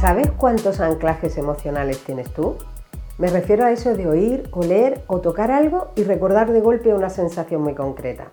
[0.00, 2.56] ¿Sabes cuántos anclajes emocionales tienes tú?
[3.18, 7.10] Me refiero a eso de oír, oler o tocar algo y recordar de golpe una
[7.10, 8.28] sensación muy concreta.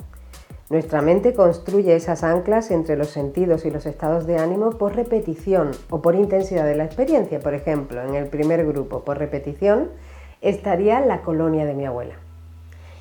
[0.69, 5.71] Nuestra mente construye esas anclas entre los sentidos y los estados de ánimo por repetición
[5.89, 7.39] o por intensidad de la experiencia.
[7.39, 9.89] Por ejemplo, en el primer grupo, por repetición,
[10.41, 12.15] estaría la colonia de mi abuela.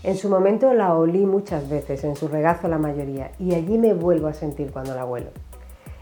[0.04, 3.94] En su momento la olí muchas veces, en su regazo la mayoría, y allí me
[3.94, 5.30] vuelvo a sentir cuando la vuelo.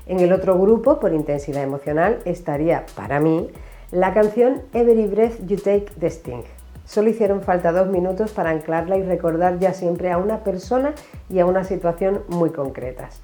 [0.06, 3.48] En el otro grupo, por intensidad emocional, estaría, para mí,
[3.92, 6.42] la canción Every Breath You Take de Sting.
[6.84, 10.94] Solo hicieron falta dos minutos para anclarla y recordar ya siempre a una persona
[11.30, 13.22] y a una situación muy concretas.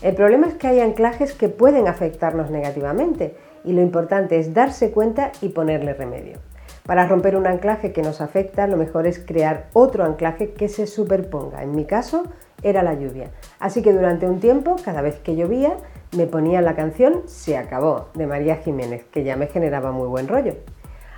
[0.00, 4.92] El problema es que hay anclajes que pueden afectarnos negativamente y lo importante es darse
[4.92, 6.38] cuenta y ponerle remedio.
[6.86, 10.86] Para romper un anclaje que nos afecta, lo mejor es crear otro anclaje que se
[10.86, 11.62] superponga.
[11.62, 12.24] En mi caso,
[12.62, 13.30] era la lluvia.
[13.58, 15.76] Así que durante un tiempo, cada vez que llovía,
[16.16, 20.28] me ponía la canción Se acabó de María Jiménez, que ya me generaba muy buen
[20.28, 20.56] rollo.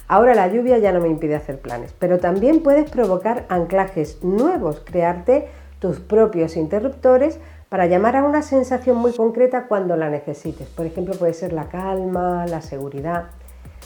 [0.08, 4.82] Ahora la lluvia ya no me impide hacer planes, pero también puedes provocar anclajes nuevos,
[4.84, 10.68] crearte tus propios interruptores para llamar a una sensación muy concreta cuando la necesites.
[10.68, 13.30] Por ejemplo, puede ser la calma, la seguridad.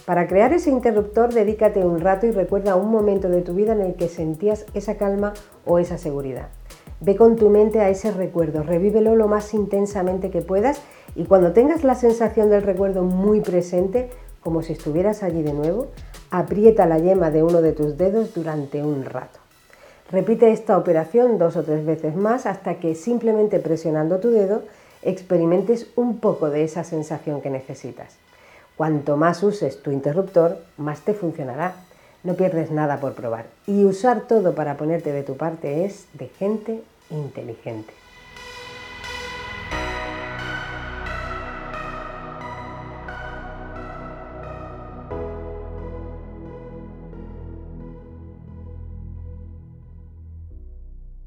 [0.07, 3.81] Para crear ese interruptor, dedícate un rato y recuerda un momento de tu vida en
[3.81, 6.47] el que sentías esa calma o esa seguridad.
[7.01, 10.81] Ve con tu mente a ese recuerdo, revívelo lo más intensamente que puedas
[11.17, 14.09] y cuando tengas la sensación del recuerdo muy presente,
[14.41, 15.89] como si estuvieras allí de nuevo,
[16.31, 19.41] aprieta la yema de uno de tus dedos durante un rato.
[20.13, 24.63] Repite esta operación dos o tres veces más hasta que simplemente presionando tu dedo
[25.03, 28.19] experimentes un poco de esa sensación que necesitas.
[28.77, 31.75] Cuanto más uses tu interruptor, más te funcionará.
[32.23, 33.47] No pierdes nada por probar.
[33.67, 37.93] Y usar todo para ponerte de tu parte es de gente inteligente.